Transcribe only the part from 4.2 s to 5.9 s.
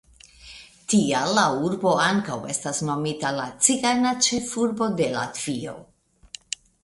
ĉefurbo de Latvio.